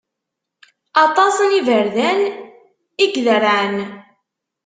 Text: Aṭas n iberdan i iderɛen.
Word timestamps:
Aṭas 1.03 1.35
n 1.47 1.49
iberdan 1.59 2.19
i 2.29 2.33
iderɛen. 3.03 3.75